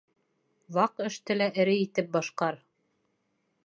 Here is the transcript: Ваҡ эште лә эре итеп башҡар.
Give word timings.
Ваҡ 0.77 1.03
эште 1.09 1.37
лә 1.39 1.51
эре 1.65 1.79
итеп 1.85 2.13
башҡар. 2.19 2.63